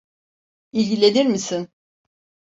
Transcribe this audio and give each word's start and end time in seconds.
İlgilenir 0.71 1.25
misin? 1.25 1.69